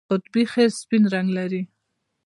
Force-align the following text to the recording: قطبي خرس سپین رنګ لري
قطبي 0.09 0.43
خرس 0.51 0.73
سپین 0.83 1.03
رنګ 1.13 1.27
لري 1.37 1.61